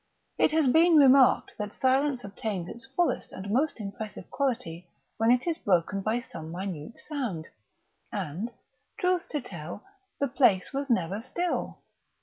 It 0.39 0.49
has 0.49 0.65
been 0.65 0.95
remarked 0.97 1.51
that 1.59 1.75
silence 1.75 2.23
obtains 2.23 2.67
its 2.69 2.87
fullest 2.95 3.31
and 3.31 3.51
most 3.51 3.79
impressive 3.79 4.31
quality 4.31 4.87
when 5.17 5.29
it 5.29 5.45
is 5.45 5.59
broken 5.59 6.01
by 6.01 6.21
some 6.21 6.49
minute 6.51 6.97
sound; 6.97 7.49
and, 8.11 8.49
truth 8.99 9.29
to 9.29 9.39
tell, 9.41 9.83
the 10.19 10.27
place 10.27 10.73
was 10.73 10.89
never 10.89 11.21
still. 11.21 11.77